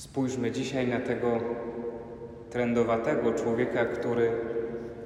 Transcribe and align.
Spójrzmy 0.00 0.50
dzisiaj 0.50 0.86
na 0.88 1.00
tego 1.00 1.26
trendowatego 2.50 3.32
człowieka, 3.32 3.84
który 3.84 4.30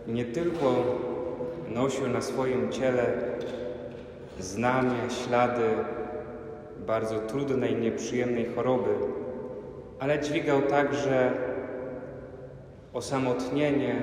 nie 0.06 0.24
tylko 0.24 0.74
nosił 1.68 2.08
na 2.08 2.20
swoim 2.20 2.72
ciele 2.72 3.12
znamie, 4.38 5.10
ślady 5.25 5.62
bardzo 6.86 7.20
trudnej, 7.20 7.76
nieprzyjemnej 7.76 8.46
choroby, 8.54 8.91
ale 9.98 10.20
dźwigał 10.20 10.62
także 10.62 11.32
osamotnienie, 12.92 14.02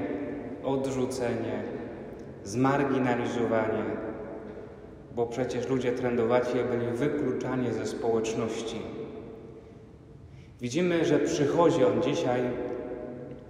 odrzucenie, 0.64 1.64
zmarginalizowanie, 2.44 3.84
bo 5.16 5.26
przecież 5.26 5.70
ludzie 5.70 5.92
trendowaci 5.92 6.54
byli 6.72 6.92
wykluczani 6.92 7.74
ze 7.74 7.86
społeczności. 7.86 9.01
Widzimy, 10.62 11.06
że 11.06 11.20
przychodzi 11.20 11.86
on 11.86 12.02
dzisiaj 12.02 12.42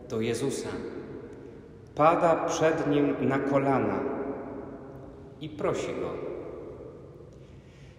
do 0.09 0.21
Jezusa, 0.21 0.69
pada 1.95 2.35
przed 2.35 2.87
nim 2.87 3.15
na 3.21 3.39
kolana 3.39 3.99
i 5.41 5.49
prosi 5.49 5.87
go. 5.87 6.09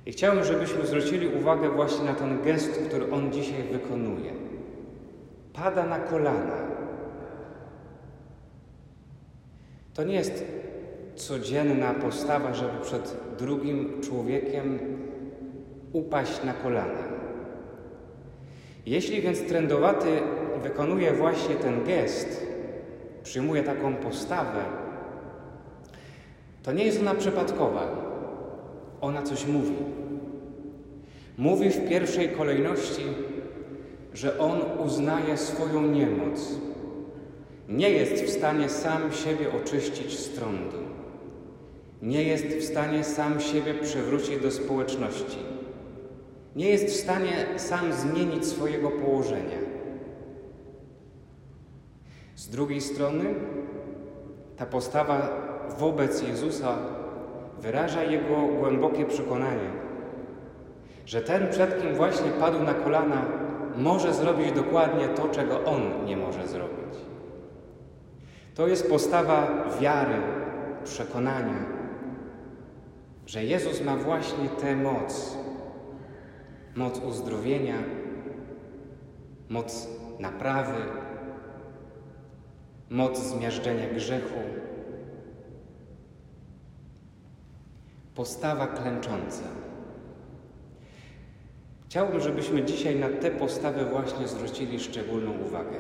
I 0.07 0.13
chciałbym, 0.13 0.45
żebyśmy 0.45 0.87
zwrócili 0.87 1.29
uwagę 1.29 1.71
właśnie 1.71 2.05
na 2.05 2.15
ten 2.15 2.43
gest, 2.43 2.83
który 2.89 3.13
on 3.13 3.33
dzisiaj 3.33 3.63
wykonuje. 3.73 4.33
Pada 5.53 5.87
na 5.87 5.99
kolana. 5.99 6.57
To 9.95 10.05
nie 10.05 10.15
jest 10.15 10.45
codzienna 11.17 11.95
postawa, 11.95 12.55
żeby 12.55 12.81
przed 12.83 13.17
drugim 13.39 14.01
człowiekiem 14.01 14.79
upaść 15.93 16.45
na 16.45 16.53
kolana. 16.53 17.12
Jeśli 18.87 19.23
więc 19.23 19.43
trendowaty 19.43 20.09
wykonuje 20.63 21.13
właśnie 21.13 21.55
ten 21.55 21.85
gest, 21.85 22.47
przyjmuje 23.23 23.63
taką 23.63 23.97
postawę, 23.97 24.65
to 26.63 26.73
nie 26.73 26.85
jest 26.85 27.01
ona 27.01 27.15
przypadkowa. 27.15 28.13
Ona 29.01 29.23
coś 29.23 29.47
mówi. 29.47 29.75
Mówi 31.39 31.71
w 31.71 31.89
pierwszej 31.89 32.29
kolejności, 32.29 33.03
że 34.15 34.39
on 34.39 34.61
uznaje 34.87 35.37
swoją 35.37 35.83
niemoc. 35.83 36.55
Nie 37.69 37.91
jest 37.91 38.25
w 38.25 38.31
stanie 38.31 38.69
sam 38.69 39.13
siebie 39.13 39.47
oczyścić 39.63 40.19
z 40.19 40.31
trądu. 40.31 40.77
Nie 42.03 42.23
jest 42.23 42.47
w 42.47 42.65
stanie 42.65 43.05
sam 43.05 43.41
siebie 43.41 43.75
przywrócić 43.75 44.37
do 44.43 44.51
społeczności. 44.51 45.39
Nie 46.57 46.71
jest 46.71 46.87
w 46.87 47.01
stanie 47.01 47.47
sam 47.57 47.93
zmienić 47.93 48.47
swojego 48.47 48.91
położenia. 48.91 49.59
Z 52.37 52.49
drugiej 52.49 52.81
strony, 52.81 53.35
ta 54.57 54.67
postawa 54.67 55.29
wobec 55.79 56.23
Jezusa 56.23 56.77
wyraża 57.61 58.03
jego 58.03 58.37
głębokie 58.61 59.05
przekonanie, 59.05 59.71
że 61.07 61.23
ten, 61.23 61.49
przed 61.49 61.83
kim 61.83 61.95
właśnie 61.95 62.31
padł 62.31 62.63
na 62.63 62.75
kolana, 62.75 63.25
może 63.77 64.15
zrobić 64.15 64.53
dokładnie 64.53 65.09
to, 65.09 65.29
czego 65.29 65.65
on 65.65 66.05
nie 66.07 66.17
może 66.17 66.47
zrobić. 66.49 66.95
To 68.55 68.69
jest 68.69 68.89
postawa 68.89 69.65
wiary, 69.81 70.15
przekonania, 70.85 71.65
że 73.27 73.45
Jezus 73.45 73.81
ma 73.81 73.97
właśnie 73.97 74.49
tę 74.49 74.77
moc, 74.77 75.37
moc 76.77 76.99
uzdrowienia, 76.99 77.79
moc 79.49 79.89
naprawy, 80.19 80.85
moc 82.91 83.19
zmiażdżenia 83.19 83.89
grzechu. 83.95 84.41
Postawa 88.15 88.67
klęcząca. 88.67 89.45
Chciałbym, 91.87 92.21
żebyśmy 92.21 92.65
dzisiaj 92.65 92.97
na 92.97 93.09
tę 93.09 93.31
postawę 93.31 93.85
właśnie 93.85 94.29
zwrócili 94.29 94.81
szczególną 94.81 95.33
uwagę. 95.47 95.77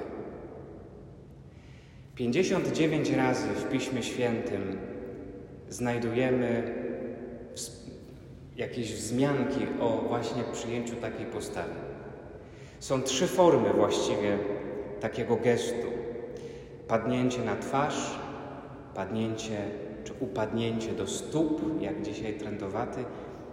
59 2.14 3.10
razy 3.10 3.48
w 3.48 3.68
Piśmie 3.68 4.02
Świętym 4.02 4.78
znajdujemy 5.68 6.74
jakieś 8.56 8.94
wzmianki 8.94 9.66
o 9.80 9.88
właśnie 10.08 10.42
przyjęciu 10.52 10.96
takiej 10.96 11.26
postawy. 11.26 11.74
Są 12.80 13.02
trzy 13.02 13.26
formy 13.26 13.72
właściwie 13.72 14.38
takiego 15.00 15.36
gestu: 15.36 15.86
padnięcie 16.88 17.44
na 17.44 17.56
twarz, 17.56 18.18
padnięcie 18.94 19.58
czy 20.04 20.12
upadnięcie 20.20 20.92
do 20.92 21.06
stóp, 21.06 21.82
jak 21.82 22.02
dzisiaj 22.02 22.34
trendowaty, 22.34 23.04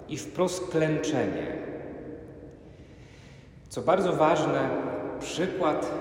i 0.10 0.18
wprost 0.18 0.68
klęczenie. 0.72 1.48
Co 3.70 3.82
bardzo 3.82 4.14
ważne, 4.14 4.70
przykład 5.20 5.92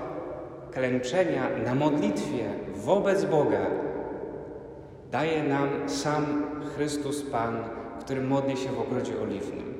klęczenia 0.72 1.48
na 1.64 1.74
modlitwie 1.74 2.50
wobec 2.74 3.24
Boga 3.24 3.66
daje 5.10 5.42
nam 5.42 5.88
sam 5.88 6.46
Chrystus 6.74 7.22
Pan, 7.22 7.64
który 8.00 8.20
modli 8.20 8.56
się 8.56 8.72
w 8.72 8.80
ogrodzie 8.80 9.20
oliwnym. 9.22 9.74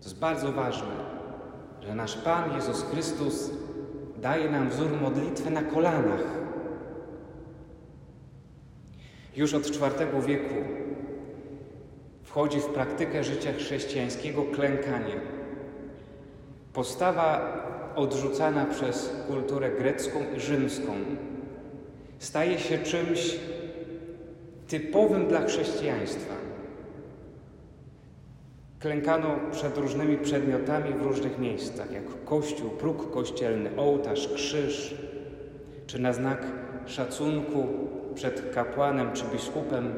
To 0.00 0.04
jest 0.04 0.18
bardzo 0.18 0.52
ważne, 0.52 0.94
że 1.80 1.94
nasz 1.94 2.16
Pan 2.16 2.54
Jezus 2.54 2.82
Chrystus 2.82 3.50
daje 4.16 4.50
nam 4.50 4.68
wzór 4.68 4.90
modlitwy 5.02 5.50
na 5.50 5.62
kolanach. 5.62 6.24
Już 9.36 9.54
od 9.54 9.66
IV 9.66 10.22
wieku 10.26 10.54
wchodzi 12.22 12.60
w 12.60 12.66
praktykę 12.66 13.24
życia 13.24 13.52
chrześcijańskiego 13.52 14.42
klękanie. 14.42 15.20
Postawa 16.72 17.62
odrzucana 17.96 18.64
przez 18.64 19.12
kulturę 19.28 19.70
grecką 19.70 20.18
i 20.36 20.40
rzymską 20.40 20.92
staje 22.18 22.58
się 22.58 22.78
czymś 22.78 23.38
typowym 24.68 25.28
dla 25.28 25.40
chrześcijaństwa. 25.44 26.51
Klękano 28.82 29.28
przed 29.52 29.78
różnymi 29.78 30.18
przedmiotami 30.18 30.94
w 30.94 31.02
różnych 31.02 31.38
miejscach, 31.38 31.92
jak 31.92 32.24
kościół, 32.24 32.70
próg 32.70 33.10
kościelny, 33.10 33.70
ołtarz, 33.76 34.28
krzyż, 34.34 34.94
czy 35.86 35.98
na 35.98 36.12
znak 36.12 36.46
szacunku 36.86 37.68
przed 38.14 38.54
kapłanem 38.54 39.12
czy 39.12 39.24
biskupem, 39.24 39.94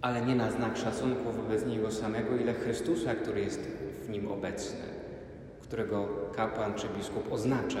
ale 0.00 0.26
nie 0.26 0.34
na 0.34 0.50
znak 0.50 0.76
szacunku 0.76 1.32
wobec 1.32 1.66
niego 1.66 1.90
samego, 1.90 2.36
ile 2.36 2.54
Chrystusa, 2.54 3.14
który 3.14 3.40
jest 3.40 3.60
w 4.02 4.08
nim 4.08 4.28
obecny, 4.28 4.86
którego 5.62 6.08
kapłan 6.36 6.74
czy 6.74 6.86
biskup 6.96 7.32
oznacza. 7.32 7.80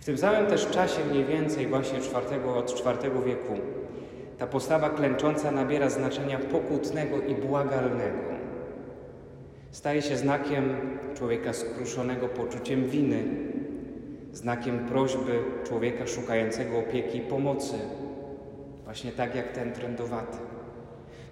W 0.00 0.04
tym 0.04 0.18
samym 0.18 0.46
też 0.46 0.70
czasie, 0.70 1.04
mniej 1.10 1.24
więcej 1.24 1.66
właśnie 1.66 2.00
czwartego, 2.00 2.56
od 2.56 2.80
IV 2.80 3.10
wieku, 3.26 3.54
ta 4.38 4.46
postawa 4.46 4.90
klęcząca 4.90 5.50
nabiera 5.50 5.90
znaczenia 5.90 6.38
pokutnego 6.38 7.20
i 7.20 7.34
błagalnego. 7.34 8.36
Staje 9.70 10.02
się 10.02 10.16
znakiem 10.16 10.76
człowieka 11.14 11.52
skruszonego 11.52 12.28
poczuciem 12.28 12.88
winy, 12.88 13.24
znakiem 14.32 14.78
prośby 14.78 15.38
człowieka 15.64 16.06
szukającego 16.06 16.78
opieki 16.78 17.18
i 17.18 17.20
pomocy, 17.20 17.74
właśnie 18.84 19.12
tak 19.12 19.34
jak 19.34 19.52
ten 19.52 19.72
trendowaty. 19.72 20.38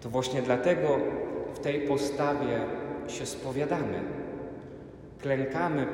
To 0.03 0.11
właśnie 0.11 0.43
dlatego 0.43 0.99
w 1.55 1.59
tej 1.59 1.81
postawie 1.81 2.61
się 3.09 3.27
spowiadamy. 3.27 4.01
Klękamy 5.23 5.87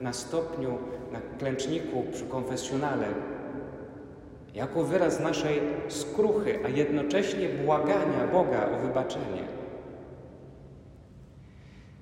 na 0.00 0.12
stopniu, 0.12 0.78
na 1.12 1.20
klęczniku 1.38 2.04
przy 2.12 2.24
konfesjonale, 2.24 3.06
jako 4.54 4.84
wyraz 4.84 5.20
naszej 5.20 5.60
skruchy, 5.88 6.58
a 6.64 6.68
jednocześnie 6.68 7.48
błagania 7.48 8.26
Boga 8.32 8.68
o 8.76 8.78
wybaczenie. 8.86 9.42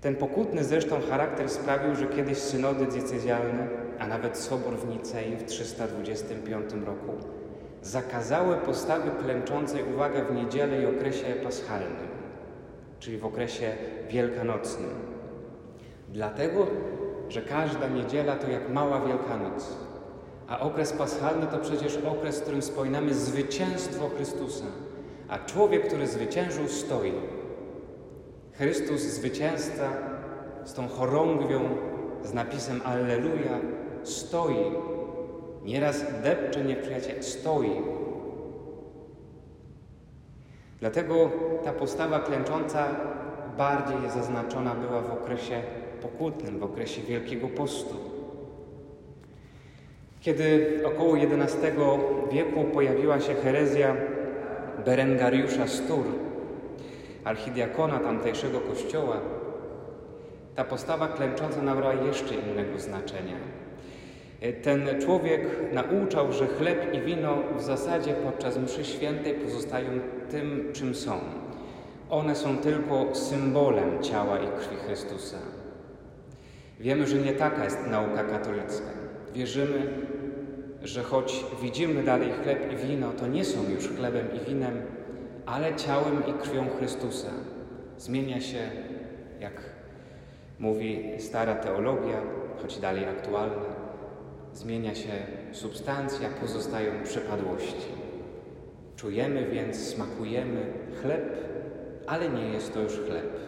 Ten 0.00 0.16
pokutny 0.16 0.64
zresztą 0.64 0.96
charakter 1.10 1.48
sprawił, 1.48 1.94
że 1.94 2.06
kiedyś 2.06 2.38
synody 2.38 2.86
diecezjalne, 2.86 3.68
a 3.98 4.06
nawet 4.06 4.38
sobor 4.38 4.74
w 4.74 4.88
Nicei 4.88 5.36
w 5.36 5.44
325 5.44 6.72
roku 6.86 7.12
zakazały 7.82 8.56
postawy 8.56 9.10
klęczącej, 9.22 9.84
uwaga, 9.94 10.24
w 10.24 10.34
niedzielę 10.34 10.82
i 10.82 10.86
okresie 10.86 11.24
paschalnym, 11.44 12.08
czyli 13.00 13.18
w 13.18 13.26
okresie 13.26 13.72
wielkanocnym. 14.10 14.90
Dlatego, 16.08 16.66
że 17.28 17.42
każda 17.42 17.88
niedziela 17.88 18.36
to 18.36 18.50
jak 18.50 18.70
mała 18.70 19.00
Wielkanoc, 19.00 19.76
a 20.48 20.60
okres 20.60 20.92
paschalny 20.92 21.46
to 21.46 21.58
przecież 21.58 21.96
okres, 21.96 22.38
w 22.38 22.42
którym 22.42 22.60
wspominamy 22.60 23.14
zwycięstwo 23.14 24.08
Chrystusa, 24.16 24.64
a 25.28 25.38
człowiek, 25.38 25.86
który 25.86 26.06
zwyciężył, 26.06 26.68
stoi. 26.68 27.12
Chrystus, 28.52 29.00
zwycięzca, 29.00 29.90
z 30.64 30.74
tą 30.74 30.88
chorągwią, 30.88 31.60
z 32.24 32.34
napisem 32.34 32.80
Alleluja, 32.84 33.58
stoi. 34.02 34.64
Nieraz 35.64 36.04
depcze 36.22 36.64
nieprzyjaciel, 36.64 37.22
stoi. 37.22 37.70
Dlatego 40.80 41.30
ta 41.64 41.72
postawa 41.72 42.18
klęcząca 42.18 42.86
bardziej 43.58 44.10
zaznaczona 44.14 44.74
była 44.74 45.00
w 45.00 45.12
okresie 45.12 45.62
pokutnym, 46.02 46.58
w 46.58 46.62
okresie 46.62 47.02
Wielkiego 47.02 47.48
Postu. 47.48 48.17
Kiedy 50.28 50.80
około 50.84 51.16
XI 51.16 51.56
wieku 52.32 52.64
pojawiła 52.64 53.20
się 53.20 53.34
herezja 53.34 53.96
Berengariusza 54.84 55.66
Stur, 55.66 56.04
archidiakona 57.24 57.98
tamtejszego 57.98 58.60
kościoła, 58.60 59.20
ta 60.54 60.64
postawa 60.64 61.08
klęcząca 61.08 61.62
nabrała 61.62 61.94
jeszcze 61.94 62.34
innego 62.34 62.78
znaczenia. 62.78 63.36
Ten 64.62 65.00
człowiek 65.00 65.40
nauczał, 65.72 66.32
że 66.32 66.46
chleb 66.46 66.94
i 66.94 67.00
wino 67.00 67.38
w 67.58 67.62
zasadzie 67.62 68.12
podczas 68.12 68.58
mszy 68.58 68.84
świętej 68.84 69.34
pozostają 69.34 69.88
tym, 70.30 70.70
czym 70.72 70.94
są. 70.94 71.20
One 72.10 72.36
są 72.36 72.58
tylko 72.58 73.14
symbolem 73.14 74.02
ciała 74.02 74.38
i 74.38 74.46
krwi 74.58 74.76
Chrystusa. 74.76 75.38
Wiemy, 76.80 77.06
że 77.06 77.16
nie 77.16 77.32
taka 77.32 77.64
jest 77.64 77.86
nauka 77.86 78.24
katolicka. 78.24 78.97
Wierzymy, 79.34 79.88
że 80.82 81.02
choć 81.02 81.44
widzimy 81.62 82.02
dalej 82.02 82.32
chleb 82.32 82.72
i 82.72 82.76
wino, 82.76 83.12
to 83.12 83.26
nie 83.26 83.44
są 83.44 83.70
już 83.70 83.88
chlebem 83.88 84.26
i 84.36 84.50
winem, 84.50 84.82
ale 85.46 85.76
ciałem 85.76 86.26
i 86.26 86.32
krwią 86.32 86.64
Chrystusa. 86.78 87.30
Zmienia 87.98 88.40
się, 88.40 88.58
jak 89.40 89.62
mówi 90.58 91.04
stara 91.18 91.54
teologia, 91.54 92.22
choć 92.62 92.78
dalej 92.78 93.04
aktualna, 93.04 93.76
zmienia 94.52 94.94
się 94.94 95.12
substancja, 95.52 96.28
pozostają 96.40 96.92
przypadłości. 97.04 97.88
Czujemy 98.96 99.46
więc, 99.46 99.76
smakujemy 99.76 100.66
chleb, 101.02 101.36
ale 102.06 102.28
nie 102.28 102.48
jest 102.48 102.74
to 102.74 102.80
już 102.80 102.92
chleb. 102.92 103.38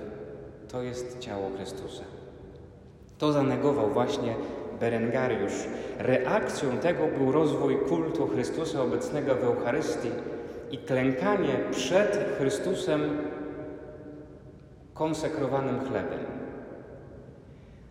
To 0.69 0.83
jest 0.83 1.19
ciało 1.19 1.51
Chrystusa. 1.57 2.05
To 3.19 3.33
zanegował 3.33 3.91
właśnie 3.91 4.35
Berengariusz. 4.81 5.67
Reakcją 5.99 6.79
tego 6.79 7.07
był 7.19 7.33
rozwój 7.33 7.77
kultu 7.89 8.27
Chrystusa 8.27 8.83
obecnego 8.83 9.35
w 9.35 9.45
Eucharystii 9.45 10.11
i 10.71 10.79
klękanie 10.79 11.57
przed 11.71 12.37
Chrystusem 12.39 13.01
konsekrowanym 14.95 15.81
chlebem. 15.81 16.19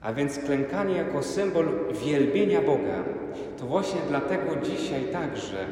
A 0.01 0.13
więc 0.13 0.39
klękanie 0.39 0.95
jako 0.95 1.23
symbol 1.23 1.65
wielbienia 2.05 2.61
Boga. 2.61 3.03
To 3.57 3.65
właśnie 3.65 4.01
dlatego 4.09 4.55
dzisiaj 4.63 5.03
także 5.03 5.65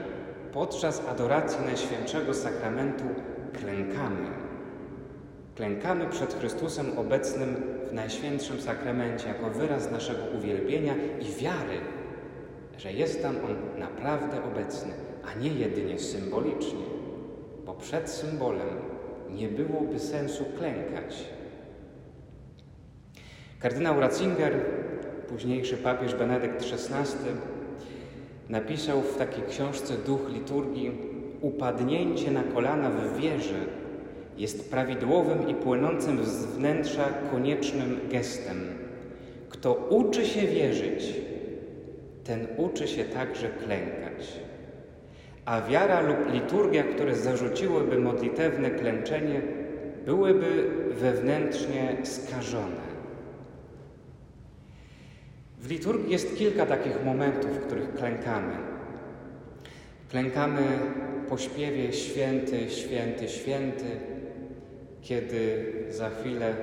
podczas 0.53 1.07
adoracji 1.09 1.65
Najświętszego 1.65 2.33
Sakramentu 2.33 3.03
klękamy. 3.53 4.36
Klękamy 5.57 6.05
przed 6.07 6.33
Chrystusem 6.33 6.99
obecnym 6.99 7.55
w 7.89 7.93
Najświętszym 7.93 8.61
Sakramencie 8.61 9.27
jako 9.27 9.49
wyraz 9.49 9.91
naszego 9.91 10.19
uwielbienia 10.37 10.93
i 11.21 11.41
wiary, 11.41 11.79
że 12.77 12.93
jest 12.93 13.21
tam 13.21 13.35
On 13.35 13.79
naprawdę 13.79 14.43
obecny, 14.43 14.93
a 15.25 15.39
nie 15.39 15.49
jedynie 15.49 15.99
symbolicznie, 15.99 16.85
bo 17.65 17.73
przed 17.73 18.09
symbolem 18.09 18.67
nie 19.29 19.47
byłoby 19.47 19.99
sensu 19.99 20.45
klękać. 20.57 21.25
Kardynał 23.59 23.99
Ratzinger, 23.99 24.53
późniejszy 25.27 25.77
papież 25.77 26.15
Benedykt 26.15 26.61
XVI, 26.61 27.29
napisał 28.49 29.01
w 29.01 29.17
takiej 29.17 29.43
książce 29.49 29.93
Duch 29.93 30.29
liturgii: 30.33 30.91
Upadnięcie 31.41 32.31
na 32.31 32.43
kolana 32.43 32.89
w 32.89 33.17
wierze 33.19 33.86
jest 34.37 34.71
prawidłowym 34.71 35.49
i 35.49 35.55
płynącym 35.55 36.25
z 36.25 36.45
wnętrza 36.45 37.09
koniecznym 37.31 37.99
gestem. 38.11 38.61
Kto 39.49 39.73
uczy 39.73 40.25
się 40.25 40.47
wierzyć, 40.47 41.13
ten 42.23 42.47
uczy 42.57 42.87
się 42.87 43.03
także 43.03 43.49
klękać. 43.49 44.39
A 45.45 45.61
wiara 45.61 46.01
lub 46.01 46.33
liturgia, 46.33 46.83
które 46.83 47.15
zarzuciłyby 47.15 47.99
modlitewne 47.99 48.71
klęczenie, 48.71 49.41
byłyby 50.05 50.69
wewnętrznie 50.91 51.97
skażone. 52.03 52.87
W 55.59 55.69
liturgii 55.69 56.11
jest 56.11 56.37
kilka 56.37 56.65
takich 56.65 57.05
momentów, 57.05 57.51
w 57.51 57.65
których 57.65 57.93
klękamy. 57.93 58.53
Klękamy 60.09 60.61
po 61.29 61.37
śpiewie 61.37 61.93
Święty, 61.93 62.69
Święty, 62.69 63.29
Święty, 63.29 63.85
kiedy 65.01 65.73
za 65.89 66.09
chwilę 66.09 66.55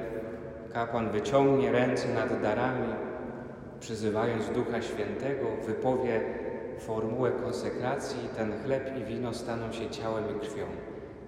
kapłan 0.72 1.10
wyciągnie 1.10 1.72
ręce 1.72 2.14
nad 2.14 2.42
darami, 2.42 2.94
przyzywając 3.80 4.50
Ducha 4.50 4.82
Świętego, 4.82 5.46
wypowie 5.66 6.20
formułę 6.78 7.30
konsekracji, 7.30 8.28
ten 8.36 8.52
chleb 8.64 8.90
i 8.98 9.04
wino 9.04 9.34
staną 9.34 9.72
się 9.72 9.90
ciałem 9.90 10.24
i 10.36 10.40
krwią 10.40 10.66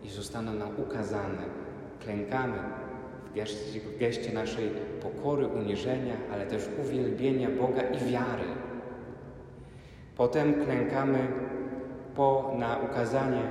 i 0.05 0.09
zostaną 0.09 0.53
nam 0.53 0.69
ukazane. 0.79 1.43
Klękamy 2.01 2.59
w 3.31 3.35
geście, 3.35 3.81
w 3.81 3.99
geście 3.99 4.33
naszej 4.33 4.71
pokory, 5.03 5.47
uniżenia, 5.47 6.15
ale 6.33 6.47
też 6.47 6.69
uwielbienia 6.85 7.49
Boga 7.51 7.83
i 7.83 8.13
wiary. 8.13 8.49
Potem 10.17 10.65
klękamy 10.65 11.19
po, 12.15 12.55
na 12.59 12.79
ukazanie 12.79 13.43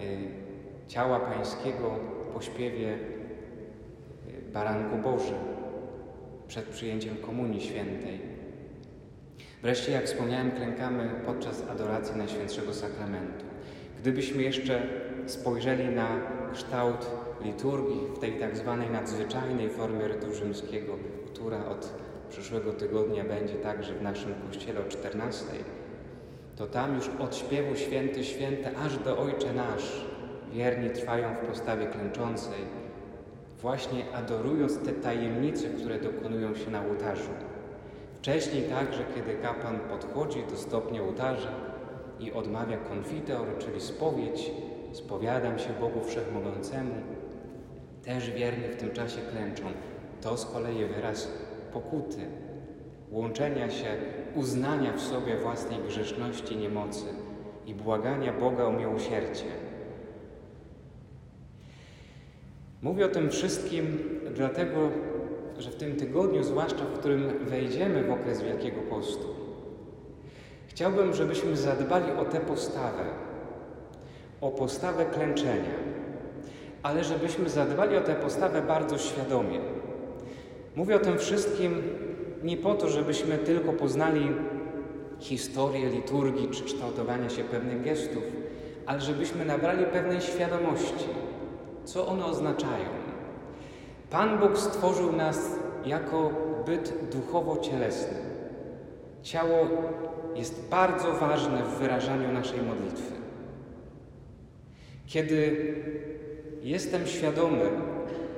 y, 0.00 0.88
ciała 0.88 1.20
Pańskiego 1.20 1.90
po 2.34 2.40
śpiewie 2.40 2.88
y, 2.88 4.52
Baranku 4.52 4.96
Boży 4.96 5.34
przed 6.48 6.64
przyjęciem 6.64 7.16
Komunii 7.16 7.60
Świętej. 7.60 8.20
Wreszcie, 9.62 9.92
jak 9.92 10.04
wspomniałem, 10.04 10.50
klękamy 10.50 11.10
podczas 11.26 11.68
adoracji 11.70 12.16
Najświętszego 12.16 12.74
Sakramentu. 12.74 13.44
Gdybyśmy 14.00 14.42
jeszcze 14.42 14.82
spojrzeli 15.26 15.88
na 15.88 16.20
kształt 16.52 17.06
liturgii 17.44 18.00
w 18.16 18.18
tej 18.18 18.32
tak 18.32 18.56
zwanej 18.56 18.90
nadzwyczajnej 18.90 19.70
formie 19.70 20.08
rytu 20.08 20.34
rzymskiego, 20.34 20.98
która 21.26 21.66
od 21.66 21.94
przyszłego 22.30 22.72
tygodnia 22.72 23.24
będzie 23.24 23.54
także 23.54 23.94
w 23.94 24.02
naszym 24.02 24.34
kościele 24.48 24.80
o 24.80 24.88
14, 24.88 25.44
to 26.56 26.66
tam 26.66 26.94
już 26.94 27.08
od 27.18 27.36
śpiewu 27.36 27.76
Święty, 27.76 28.24
Święty 28.24 28.76
aż 28.76 28.98
do 28.98 29.18
Ojcze 29.18 29.54
Nasz 29.54 30.06
Wierni 30.52 30.90
trwają 30.90 31.34
w 31.34 31.48
postawie 31.48 31.86
klęczącej, 31.86 32.58
właśnie 33.60 34.04
adorując 34.14 34.78
te 34.78 34.92
tajemnice, 34.92 35.68
które 35.68 36.00
dokonują 36.00 36.54
się 36.54 36.70
na 36.70 36.86
ołtarzu. 36.86 37.30
Wcześniej 38.18 38.62
także, 38.62 39.04
kiedy 39.14 39.34
kapłan 39.34 39.78
podchodzi 39.78 40.44
do 40.50 40.56
stopnia 40.56 41.02
ołtarza 41.02 41.52
i 42.20 42.32
odmawia 42.32 42.76
konfiteor, 42.76 43.46
czyli 43.58 43.80
spowiedź, 43.80 44.50
spowiadam 44.92 45.58
się 45.58 45.68
Bogu 45.80 46.04
Wszechmogącemu, 46.04 46.94
też 48.04 48.30
wierni 48.30 48.68
w 48.68 48.76
tym 48.76 48.90
czasie 48.90 49.20
klęczą. 49.32 49.64
To 50.20 50.36
z 50.36 50.46
kolei 50.46 50.84
wyraz 50.84 51.28
pokuty, 51.72 52.18
łączenia 53.10 53.70
się, 53.70 53.88
uznania 54.34 54.92
w 54.92 55.00
sobie 55.00 55.36
własnej 55.36 55.78
grzeszności, 55.78 56.56
niemocy 56.56 57.04
i 57.66 57.74
błagania 57.74 58.32
Boga 58.32 58.64
o 58.64 58.72
miłosierdzie. 58.72 59.71
Mówię 62.82 63.06
o 63.06 63.08
tym 63.08 63.30
wszystkim 63.30 63.98
dlatego, 64.34 64.90
że 65.58 65.70
w 65.70 65.76
tym 65.76 65.96
tygodniu, 65.96 66.44
zwłaszcza 66.44 66.84
w 66.84 66.98
którym 66.98 67.44
wejdziemy 67.44 68.04
w 68.04 68.10
okres 68.10 68.42
Wielkiego 68.42 68.80
Postu, 68.80 69.28
chciałbym, 70.66 71.14
żebyśmy 71.14 71.56
zadbali 71.56 72.12
o 72.12 72.24
tę 72.24 72.40
postawę, 72.40 73.04
o 74.40 74.50
postawę 74.50 75.06
klęczenia, 75.06 75.74
ale 76.82 77.04
żebyśmy 77.04 77.48
zadbali 77.48 77.96
o 77.96 78.00
tę 78.00 78.14
postawę 78.14 78.62
bardzo 78.62 78.98
świadomie. 78.98 79.60
Mówię 80.76 80.96
o 80.96 80.98
tym 80.98 81.18
wszystkim 81.18 81.82
nie 82.42 82.56
po 82.56 82.74
to, 82.74 82.88
żebyśmy 82.88 83.38
tylko 83.38 83.72
poznali 83.72 84.28
historię 85.20 85.90
liturgii 85.90 86.48
czy 86.48 86.64
kształtowania 86.64 87.30
się 87.30 87.44
pewnych 87.44 87.82
gestów, 87.82 88.22
ale 88.86 89.00
żebyśmy 89.00 89.44
nabrali 89.44 89.84
pewnej 89.84 90.20
świadomości 90.20 91.04
co 91.84 92.06
one 92.06 92.24
oznaczają? 92.24 92.88
Pan 94.10 94.38
Bóg 94.38 94.58
stworzył 94.58 95.12
nas 95.12 95.38
jako 95.86 96.30
byt 96.66 96.94
duchowo-cielesny. 97.12 98.18
Ciało 99.22 99.68
jest 100.34 100.68
bardzo 100.70 101.12
ważne 101.12 101.62
w 101.62 101.78
wyrażaniu 101.78 102.32
naszej 102.32 102.62
modlitwy. 102.62 103.12
Kiedy 105.06 105.74
jestem 106.62 107.06
świadomy, 107.06 107.70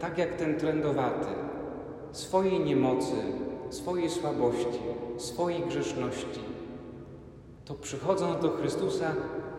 tak 0.01 0.19
jak 0.19 0.37
ten 0.37 0.59
trendowaty, 0.59 1.27
swojej 2.13 2.61
niemocy, 2.61 3.17
swojej 3.71 4.11
słabości, 4.11 4.81
swojej 5.19 5.61
grzeszności, 5.61 6.41
to 7.65 7.75
przychodząc 7.75 8.43
do 8.43 8.51
Chrystusa, 8.51 9.15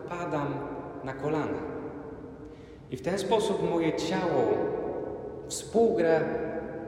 padam 0.08 0.54
na 1.04 1.12
kolana. 1.12 1.75
I 2.90 2.96
w 2.96 3.02
ten 3.02 3.18
sposób 3.18 3.70
moje 3.70 3.92
ciało 3.92 4.44
współgra 5.48 6.20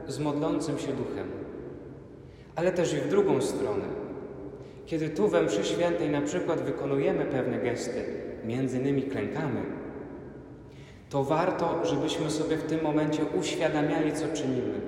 z 0.07 0.19
modlącym 0.19 0.79
się 0.79 0.87
duchem. 0.87 1.27
Ale 2.55 2.71
też 2.71 2.93
i 2.93 2.97
w 2.97 3.07
drugą 3.07 3.41
stronę. 3.41 3.85
Kiedy 4.85 5.09
tu 5.09 5.27
we 5.27 5.41
mszy 5.41 5.63
świętej 5.63 6.09
na 6.09 6.21
przykład 6.21 6.61
wykonujemy 6.61 7.25
pewne 7.25 7.59
gesty, 7.59 8.03
między 8.45 8.77
innymi 8.77 9.01
klękamy, 9.01 9.61
to 11.09 11.23
warto, 11.23 11.85
żebyśmy 11.85 12.31
sobie 12.31 12.57
w 12.57 12.63
tym 12.63 12.83
momencie 12.83 13.25
uświadamiali, 13.39 14.13
co 14.13 14.27
czynimy. 14.33 14.81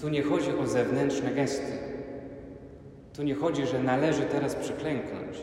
Tu 0.00 0.08
nie 0.08 0.22
chodzi 0.22 0.50
o 0.62 0.66
zewnętrzne 0.66 1.30
gesty. 1.30 1.72
Tu 3.16 3.22
nie 3.22 3.34
chodzi, 3.34 3.66
że 3.66 3.82
należy 3.82 4.22
teraz 4.22 4.54
przyklęknąć. 4.54 5.38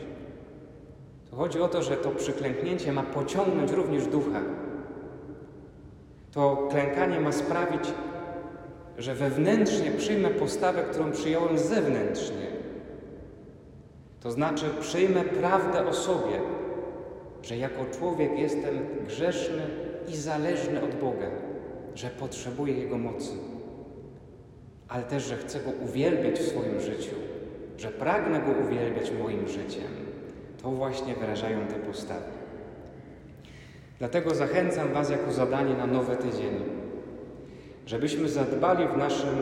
Tu 1.30 1.36
chodzi 1.36 1.60
o 1.60 1.68
to, 1.68 1.82
że 1.82 1.96
to 1.96 2.10
przyklęknięcie 2.10 2.92
ma 2.92 3.02
pociągnąć 3.02 3.72
również 3.72 4.06
ducha. 4.06 4.40
To 6.36 6.68
klękanie 6.70 7.20
ma 7.20 7.32
sprawić, 7.32 7.92
że 8.98 9.14
wewnętrznie 9.14 9.90
przyjmę 9.90 10.30
postawę, 10.30 10.82
którą 10.82 11.12
przyjąłem 11.12 11.58
zewnętrznie. 11.58 12.46
To 14.20 14.30
znaczy 14.30 14.64
przyjmę 14.80 15.24
prawdę 15.24 15.86
o 15.86 15.92
sobie, 15.92 16.40
że 17.42 17.56
jako 17.56 17.84
człowiek 17.98 18.38
jestem 18.38 18.74
grzeszny 19.06 19.62
i 20.08 20.16
zależny 20.16 20.82
od 20.82 20.94
Boga, 20.94 21.30
że 21.94 22.08
potrzebuję 22.08 22.74
Jego 22.74 22.98
mocy, 22.98 23.32
ale 24.88 25.02
też, 25.02 25.22
że 25.22 25.36
chcę 25.36 25.60
Go 25.60 25.70
uwielbiać 25.84 26.38
w 26.38 26.48
swoim 26.48 26.80
życiu, 26.80 27.14
że 27.78 27.88
pragnę 27.88 28.40
Go 28.40 28.66
uwielbiać 28.66 29.12
moim 29.22 29.48
życiem. 29.48 29.90
To 30.62 30.70
właśnie 30.70 31.14
wyrażają 31.14 31.66
te 31.66 31.74
postawy. 31.74 32.45
Dlatego 33.98 34.34
zachęcam 34.34 34.92
Was 34.92 35.10
jako 35.10 35.32
zadanie 35.32 35.74
na 35.74 35.86
nowy 35.86 36.16
tydzień, 36.16 36.54
żebyśmy 37.86 38.28
zadbali 38.28 38.88
w 38.88 38.96
naszym 38.96 39.36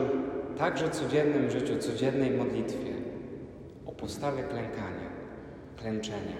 także 0.57 0.89
codziennym 0.89 1.49
życiu, 1.49 1.79
codziennej 1.79 2.31
modlitwie 2.31 2.93
o 3.85 3.91
postawę 3.91 4.43
klękania, 4.43 5.09
klęczenia. 5.77 6.37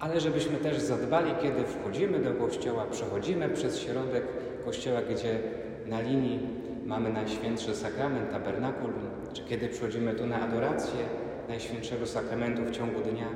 Ale 0.00 0.20
żebyśmy 0.20 0.56
też 0.56 0.80
zadbali, 0.80 1.30
kiedy 1.42 1.64
wchodzimy 1.64 2.18
do 2.18 2.34
kościoła, 2.34 2.86
przechodzimy 2.90 3.48
przez 3.48 3.80
środek 3.80 4.22
kościoła, 4.64 5.00
gdzie 5.02 5.38
na 5.86 6.00
linii 6.00 6.40
mamy 6.86 7.12
Najświętszy 7.12 7.74
Sakrament, 7.74 8.30
tabernakulum, 8.30 9.10
czy 9.32 9.44
kiedy 9.44 9.68
przychodzimy 9.68 10.14
tu 10.14 10.26
na 10.26 10.40
adorację 10.40 11.00
Najświętszego 11.48 12.06
Sakramentu 12.06 12.62
w 12.62 12.70
ciągu 12.70 13.00
dnia, 13.00 13.26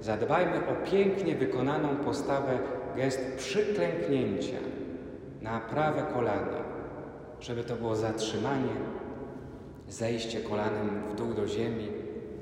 zadbajmy 0.00 0.56
o 0.56 0.90
pięknie 0.90 1.36
wykonaną 1.36 1.96
postawę, 1.96 2.58
gest 2.96 3.20
przyklęknięcia 3.36 4.58
na 5.42 5.60
prawe 5.60 6.02
kolano, 6.14 6.58
żeby 7.40 7.64
to 7.64 7.76
było 7.76 7.96
zatrzymanie, 7.96 8.74
zejście 9.88 10.40
kolanem 10.40 11.02
w 11.10 11.14
dół 11.14 11.34
do 11.34 11.48
ziemi 11.48 11.88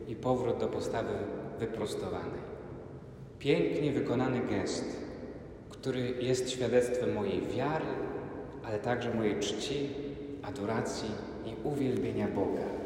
i 0.09 0.17
powrót 0.17 0.59
do 0.59 0.67
postawy 0.67 1.15
wyprostowanej. 1.59 2.43
Pięknie 3.39 3.93
wykonany 3.93 4.41
gest, 4.41 4.97
który 5.71 6.01
jest 6.21 6.51
świadectwem 6.51 7.13
mojej 7.13 7.41
wiary, 7.41 7.87
ale 8.67 8.79
także 8.79 9.15
mojej 9.15 9.41
czci, 9.41 9.89
adoracji 10.43 11.11
i 11.47 11.69
uwielbienia 11.69 12.29
Boga. 12.29 12.83